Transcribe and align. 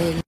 del 0.00 0.14